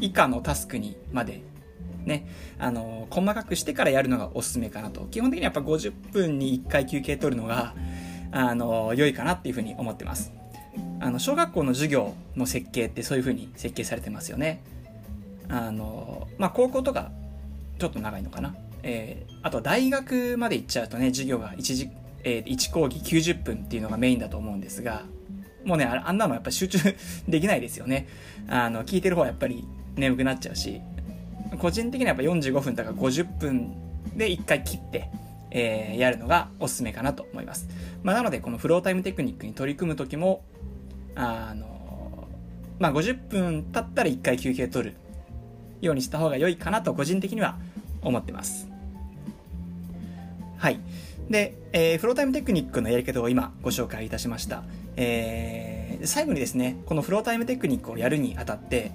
[0.00, 1.42] 以下のタスクにまで
[2.04, 2.26] ね、
[2.58, 5.06] あの細かくしてからやるのがおすすめかなと。
[5.10, 7.74] 基本的にはやっぱ50分に1回休憩取るのが、
[8.30, 10.32] あの、良いかなっていうふうに思ってます。
[11.00, 14.62] あの、小学校の授業の設計ってそういうふうに設計されてますよね。
[15.48, 17.10] あの、まあ、高校とか、
[17.78, 18.54] ちょっと長いのかな。
[18.82, 21.90] えー、あと大学まで行っちゃうとね、授業が1時、
[22.24, 25.04] えー、1講義90分っていうのがメインだと思うんですが、
[25.64, 26.78] もうね、あんなのやっぱ集中
[27.28, 28.08] できないですよね。
[28.48, 29.64] あの、聞いてる方はやっぱり
[29.96, 30.80] 眠くなっちゃうし、
[31.58, 33.74] 個人的にはやっぱ45分とか50分
[34.16, 35.10] で1回切って、
[35.50, 37.68] えー、やるのがおすすめかなと思います。
[38.02, 40.44] まあ、なので、このフロータイムテクニックに取り組む時も、
[41.14, 42.28] あの、
[42.78, 44.96] まあ、50分経ったら1回休憩取る
[45.80, 47.58] ようにした方が良いかなと個人的には
[48.02, 48.68] 思ってます。
[50.58, 50.80] はい。
[51.28, 54.64] で、えー、フロータイムテクニックのやり方を今ご紹介いたしました。
[54.96, 58.92] えー、最後にですね、このフロータイムテクニックをやるにあたって、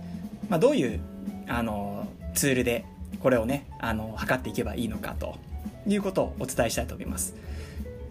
[0.50, 1.00] まあ、どういう、
[1.48, 1.97] あの、
[2.34, 2.86] ツールで
[3.20, 5.38] これをね、あの、測っていけばいいのかと
[5.88, 7.36] いうことをお伝えしたいと思います。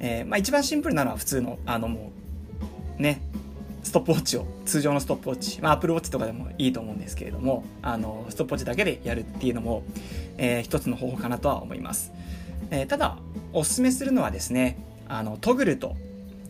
[0.00, 2.10] えー、まあ一番シンプルなのは普通の、あのも
[2.98, 3.20] う、ね、
[3.82, 9.84] ストップウォッチを、通常のストップウォッチ、まあ Apple Watch とかでもいいと思うんですけれども、あの、ストップウォッチだけでやるっていうのも、
[10.38, 12.12] えー、一つの方法かなとは思います。
[12.70, 13.18] えー、ただ、
[13.52, 15.96] おすすめするのはですね、あの、トグルと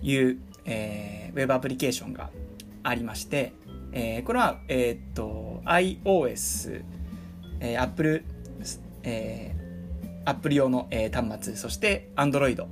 [0.03, 2.31] いう、えー、ウェブアプリケーションが
[2.83, 3.53] ありまして、
[3.93, 6.83] えー、これは、えー、っと、iOS、
[7.61, 8.25] えー、Apple、
[9.03, 12.67] えー、Apple 用の、えー、端末、そして Android、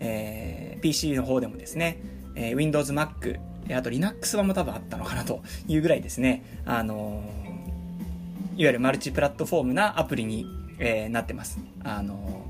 [0.00, 2.00] えー、PC の方でもですね、
[2.34, 3.38] えー、Windows、Mac、
[3.74, 10.46] あと Linux 版も多分あったのかなというぐらいですね、あのー、いわゆるマルチプラットフォームなアプリに、
[10.78, 11.58] えー、なってます。
[11.84, 12.46] あの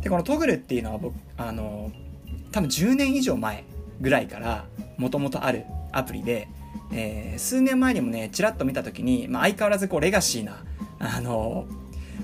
[0.00, 3.64] ー、で、このトグルっていうのは僕、あのー、多分10年以上前
[4.00, 6.48] ぐらいからもともとあるアプリで、
[6.92, 10.64] えー、数年前にもね、ちらっと見たときに、まあ、相変わらずこう、レガシーな、
[10.98, 11.66] あの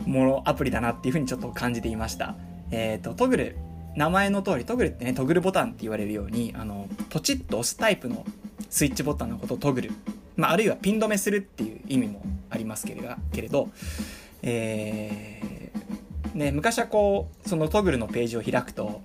[0.05, 2.37] ー、もの、アプリだなっていうふうにちょっと感じていました。
[2.71, 3.57] えっ、ー、と、トグル、
[3.97, 8.25] 名前の通り、トグルってね、トグルボタンって言われるように、あの、ポチッと押すタイプの
[8.69, 9.93] スイッチボタンのことをトグル。
[10.37, 13.69] まあ、あるいはピン止めするっていう意味もありますけれけれど、
[14.43, 19.01] えー、ね、昔はこう、そのトグルのページを開くと、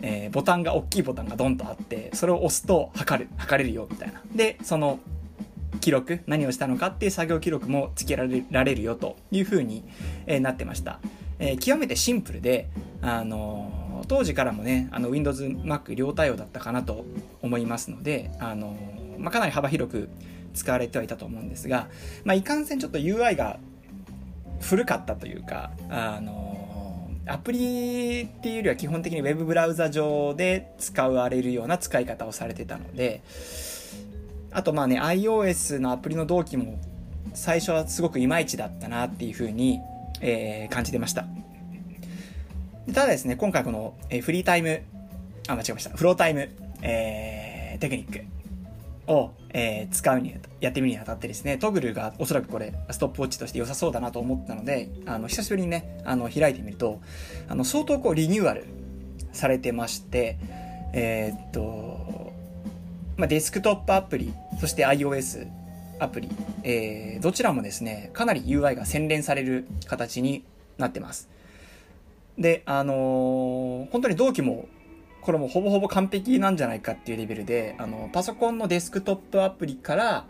[0.00, 4.22] えー、ボタンが大きいボタンがドンとあってそれを押すと測る測れるよみたいな。
[4.34, 4.98] でその
[5.80, 9.84] 記録何をしたのかっていう作業記録もつけられられるよというふうに、
[10.26, 10.98] え、なってました、
[11.38, 12.68] えー、極めてシンプルで
[13.02, 17.04] あのの当時からもねあの Windows、Mac 両対応だったかなと
[17.42, 18.76] 思いますので、あの
[19.18, 20.08] まあ、かなり幅広く
[20.54, 21.88] 使われてはいたと思うんですが、
[22.24, 23.58] まあ、いかんせんちょっと UI が
[24.60, 26.47] 古かったというか、あの
[27.28, 33.22] アプリっていうよりは基本的に Web ブラウザ上で使われるような使い方をされてたので、
[34.50, 36.80] あとまあね、iOS のアプリの同期も
[37.34, 39.78] 最初はすごくいまいちだったなっていうふうに、
[40.20, 41.26] えー、感じてました。
[42.86, 44.80] ただですね、今回この、えー、フリータイム、
[45.48, 45.90] あ、間違えました。
[45.90, 46.48] フロータイム、
[46.82, 48.37] えー、テクニック
[49.08, 57.00] を、えー、使うに、やってみるにあたってですね、トグルがおそらくこれ、ストップウォッチとして良さそうだなと思ったので、あの、久しぶりにね、あの、開いてみると、
[57.48, 58.64] あの、相当こう、リニューアル
[59.32, 60.38] されてまして、
[60.92, 62.32] えー、っと、
[63.16, 65.48] まあ、デスクトップアプリ、そして iOS
[65.98, 66.28] アプリ、
[66.62, 70.44] えー、どちらもですね、かなり UI が洗練される形に
[70.76, 71.28] なってます。
[72.38, 74.68] で、あのー、本当に同期も
[75.28, 80.24] これもほぼほぼ完璧なんじゃないかっていうレベルで、あの、パソコンのデスクトップアプリから、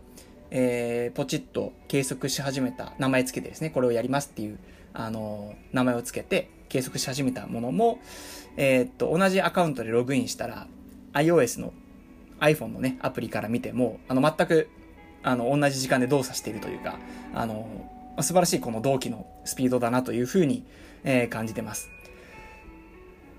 [0.51, 4.59] えー、ポチッと計測し始めた、名前つけてですね、これをやりますっていう、
[4.95, 8.01] あの、名前をつけて計測し始めたものも、
[8.57, 10.67] えー、っと、同じアカウントでログインしたら、
[11.13, 11.73] iOS の
[12.41, 14.69] iPhone のね、アプリから見ても、あの、全く、
[15.23, 16.99] あの、同じ時間で動作しているというか、
[17.35, 17.69] あの、
[18.21, 20.65] 素晴らしいこの同期のスピードだなというふうに、
[21.05, 21.89] えー、感じてます。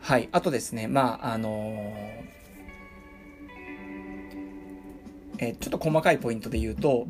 [0.02, 0.30] はい。
[0.32, 7.08] あとですね、まあ、あのー、えちょっと細かいポイントで言うと、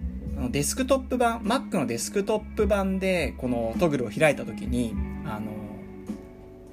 [0.51, 4.93] デスクトップ版、Mac のデスクトップ版で、このトグルを開いたときに、
[5.25, 5.51] あの、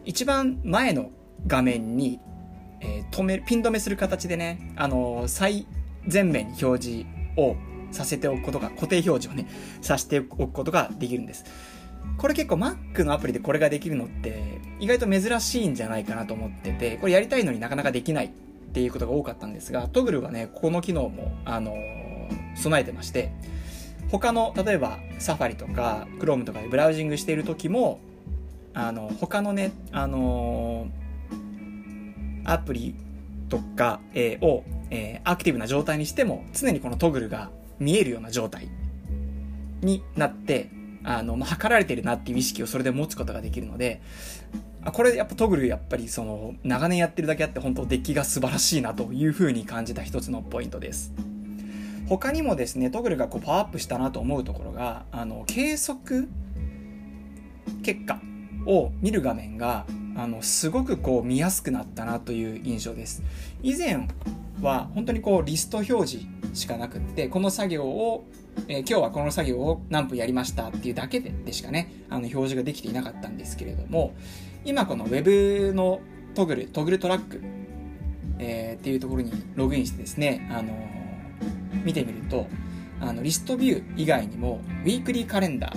[0.05, 1.11] 一番前の
[1.47, 2.21] 画面に、
[2.81, 5.67] えー、止め、ピン止めする形でね、あの、最
[6.11, 7.57] 前面に表示を
[7.91, 9.49] させておくことが、固定表示をね、
[9.81, 11.45] させておくことができるんです。
[12.19, 18.31] これ結構 Mac のアプリでこれができるのって意外と珍しいんじゃないかなと思ってて、これやりたいのになかなかできないっ
[18.73, 23.33] ていうことが多かったんですが、トグルはね、この機能も、あのー、備えてまして、
[24.11, 28.01] 他の、例えばサファリとか Chrome とかでブラウジングしている時も、
[28.75, 32.95] あの、他のね、あのー、アプリ
[33.49, 38.69] とか、えー、を、えー、アクティブな状態にしても、常にこのトグルが見えるような状態
[39.81, 40.71] になって、
[41.07, 44.03] あの、まあ、測られてるなっていう意識をそれで持つことができるので、
[44.85, 51.13] あこれやっぱトグルやっぱりその長年やってるだけあって本当デッキが素晴らしいなというふうに感じた一つのポイントです。
[52.09, 56.29] 他にもですね、トグルがこうパワーアップしたなと思うところが、あの、計測
[57.83, 58.21] 結果
[58.65, 63.23] を見る画面が、あの、すごくこう見やすくなったなという印象です。
[63.63, 64.09] 以前
[64.61, 68.25] は本当にこうリスト表示しかなくって、この作業を
[68.69, 74.15] えー、今日はこの作業を何分やりましたっていうだけででしかね、あの表示ができていなかったんですけれども、
[74.65, 76.01] 今この Web の
[76.35, 77.43] トグル、トグルトラック、
[78.39, 82.47] えー、っていうところにログインしてですね、あのー、見てみると、
[83.01, 85.77] あの、リストビュー以外にも、ウィークリーカレンダー、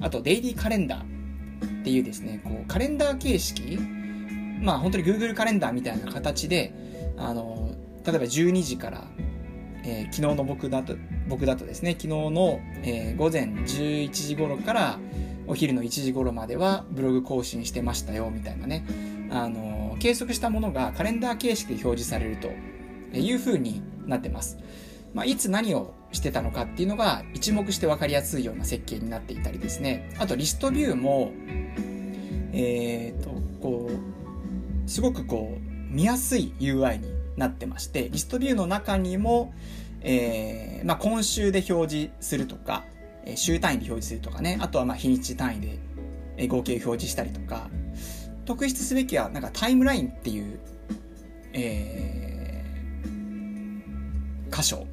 [0.00, 3.78] あとデイリーカレンダーっていうですね、こう、カレンダー形式、
[4.60, 6.72] まあ本当に Google カレンダーみたいな形で、
[7.16, 7.70] あの
[8.04, 9.08] 例えば12時から
[9.88, 10.94] えー、昨日の僕だと、
[11.28, 14.98] 僕だとですね、昨日の、えー、午前11時頃から
[15.46, 18.84] お昼の1時頃まではブログ更新してましたよ、みたいなね、
[19.30, 22.48] あの、計測したものがカレンダー形式で表示されると
[23.16, 24.58] いう風になってます。
[25.14, 30.14] まあ、いつ何をしてたのかっていうのが一目して分かりやすいような設計になっていたりですね。
[30.18, 31.32] あとリストビューも、
[32.52, 39.52] えっ、と、こう、すごくこう、見やすい UI になってまして、リストビューの中にも、
[40.00, 42.84] えー、まあ、今週で表示するとか、
[43.24, 45.78] え週単位で表示するとかね、あとはま日にち単位で、
[46.36, 47.68] え合計表示したりとか、
[48.44, 50.58] 特筆すべきはなんかタイムラインっていう、
[51.52, 54.86] えー、箇所、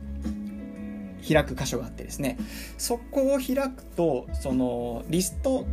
[1.27, 2.37] 開く箇所があってですね、
[2.77, 5.65] そこを開くと、そのリスト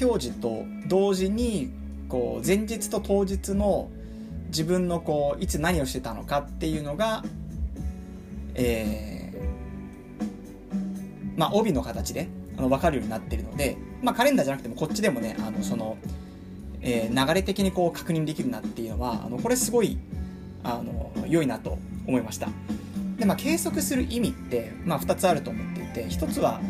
[0.00, 1.72] 表示と同時に、
[2.08, 3.90] こう前日と当日の
[4.48, 7.24] 自分のこういつ何をしてたのかっていうのが、
[8.56, 12.28] えー、まあ帯の形で
[12.58, 15.98] あの分かるようになってるので、まあ、カレンダーじゃなくてもこっちでもねあのその、
[16.80, 19.98] えー、流れ的にこう確認できるなっていうのはあのこれすごい
[20.64, 22.48] あの良いなと思いました。
[23.18, 26.60] で、まあ、計測する意味って、まあ、2つあると思っていて1つは、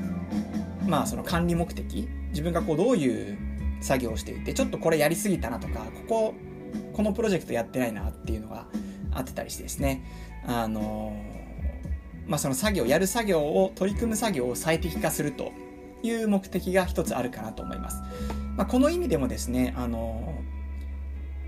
[0.87, 2.09] まあ、その管理目的。
[2.37, 3.39] 自分がこうどういう
[3.80, 6.34] 作業をしていてちょっとこれやりすぎたなとかここ
[6.93, 8.66] このプロジェクトやってないなっていうのが
[9.12, 10.05] あってたりしてですね、
[10.47, 11.14] あの
[12.26, 15.52] まあ、その作業、やる作業を、取り組む作業を最適化すると
[16.02, 18.02] いう目的が一つあるかなと思います。
[18.56, 20.34] まあ、この意味でもですね、あの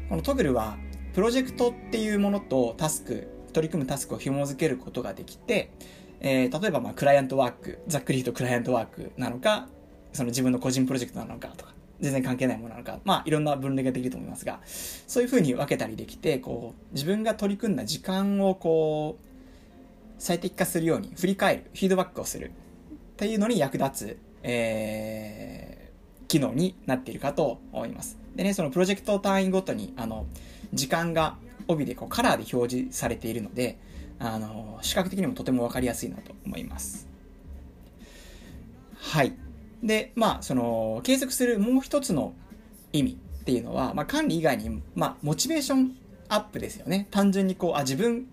[0.09, 0.79] このトグルは
[1.15, 5.71] プロジェクトっていうものとタスク取り組むタスクを紐付けることができて、
[6.21, 9.69] えー、例えばまあクライアントワークざっくり言うとクライアントワークなのか
[10.13, 19.28] その自分の個人プロジェクトなのかとか全然関係ないものなのか、まあいろんな分類ができると思いますが、そういうふうに分けたりできて、こう、自分が取り組んだ時間をこう、
[20.19, 22.53] 最適化するように振り返る、フィードバックをする
[23.13, 28.19] っていうのに役立つ、えー、機能になっているかと思います。
[28.37, 30.27] でね、そのプロジェクト単位ごとに、あの、
[30.73, 33.79] 時間が帯でこうカラーで表示されているので、
[34.19, 37.09] あの、視覚的にもとてもわかりやすいなと思います。
[38.95, 39.35] はい。
[39.83, 42.35] で、まあ、その、継続するもう一つの
[42.93, 45.97] 意味っていうのは、まあ、管理以外に、まあ、モチベーション
[46.29, 47.07] アップですよね。
[47.11, 48.27] 単純にこう、あ、自分、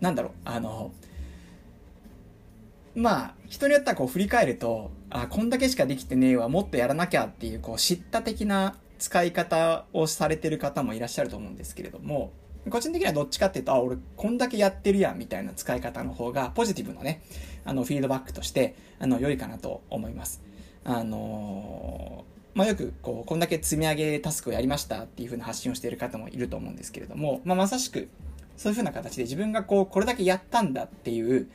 [0.00, 0.92] なんだろう、あの、
[2.96, 12.32] まあ、人によってはこう振り返ると、あ、こんだけしかできてねえわ、もっとやらなきゃっていう、こう、知った的な使い方をされてる方もいらっしゃると思うんですけれども、
[12.70, 17.22] 個人的にはどっちかっていうと、あ、俺こんだけやってるやんみたいな使い方の方がポジティブなね、
[17.66, 20.42] あの、フィードバックとして、あの、良いかなと思います。
[20.84, 22.24] あの
[22.54, 28.08] まあ、よくこうこんだけ積み上げタスクをやりましたっていう風な発信をしている方もいると思うんですけれども、まあ、まさしく
[28.56, 31.48] そういう風な形で自分がこうこれだけやったんだっていう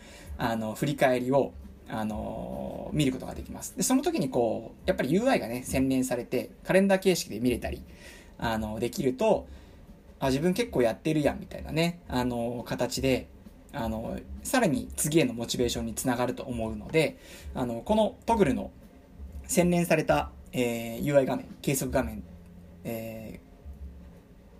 [0.43, 1.53] あの振り返りを
[1.87, 3.77] あの見ることができます。
[3.77, 7.83] で、その時にこう、やっぱり UI がね、洗練されて、カレンダー形式で見れたり、
[8.39, 9.45] あの、できると、
[10.19, 13.27] あ、自分結構やってるやん、みたいなね、あの、形で、
[13.71, 17.19] あの、さらに次へのモチベーションにつながると思うので、
[17.53, 18.71] あの、このトグルの
[19.45, 22.23] 洗練された、えー、UI 画面、計測画面、
[22.83, 23.41] え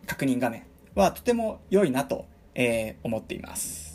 [0.04, 0.64] ー、確認画面
[0.94, 3.91] はとても良いなと、えー、思っています。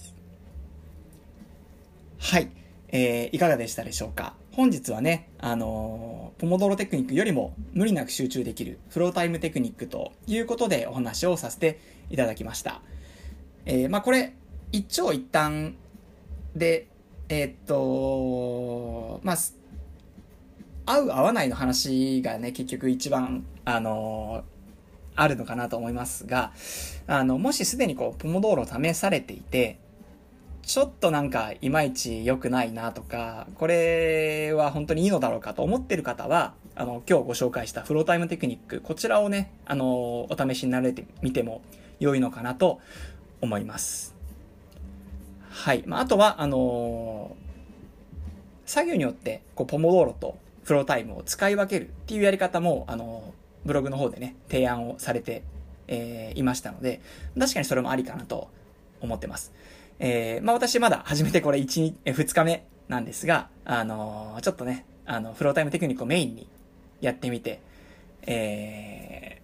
[2.18, 2.50] はい。
[2.88, 4.34] えー、いかがでしたでしょうか？
[4.52, 11.78] 本日はね、あのー、ポモドロテクニックよりも無理なく集中できるフロータイムテクニックということでお話をさせて
[12.10, 12.80] いただきました。
[13.66, 14.32] えー、まあこれ、
[14.72, 15.74] 一長一短
[16.54, 16.86] で、
[17.28, 19.36] えー、っと、まあ、
[20.86, 26.52] 合う合わないの話がね、結局一番、あのー、あるのかなと思いますが、
[27.06, 29.80] あの、もしすでにこう、ポモドーロ試されていて、
[30.66, 41.62] ちょっとなんか、いまいち良くないなとか、これは本当にいいのだろうかと思ってる方は、あの、今日ご紹介したフロータイムテクニック、こちらをね、あの、お試しになれてみても
[42.00, 42.80] 良いのかなと
[43.40, 44.16] 思います。
[45.50, 45.84] はい。
[45.86, 47.36] まあ、あとは、あの
[48.66, 53.32] 作業によって、こう、ポモドーロとフロータイムを使い分けるっていうやり方も、あの、
[53.64, 55.44] ブログの方でね、提案をされて、
[55.86, 57.00] えー、いましたので、
[57.38, 58.50] 確かにそれもありかなと
[59.00, 59.52] 思ってます。
[59.98, 66.48] えー、まあ私まだ始めてこれ1日、2日目なんですが、あのー、ちょっとね、あの、フロータイムテクニックをメインに
[67.00, 67.60] やってみて、
[68.22, 69.40] え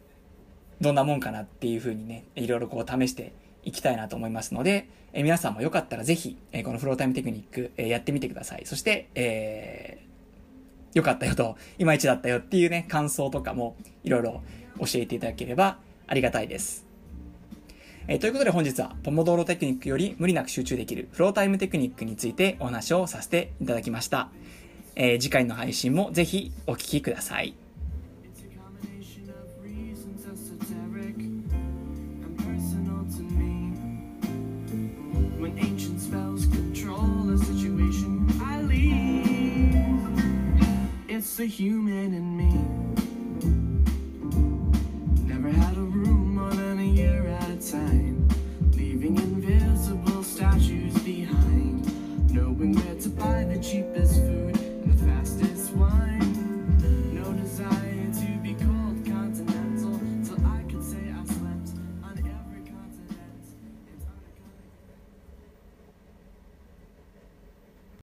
[0.81, 3.33] ー、どんなもんかなっていう風にね、いろいろこう試して
[3.63, 8.63] いきたいなと思いますので、えー、皆さんもよかったらぜひ、えー、このフロータイムテクニック、えー、やってみてください。
[8.67, 14.43] そして、えー、良かったよと、いまいちだったよっていうね、感想とかもいろいろ
[14.79, 16.92] 教えていただければありがたいです。
[18.13, 24.29] えー、ということで本日は、ポモドーロテクニックより無理なく集中できるフロータイムテクニックについてお話をさせていただきました。
[24.97, 27.55] えー、次回の配信もぜひお聴きください。
[41.39, 42.72] the human in me.
[53.63, 53.92] She.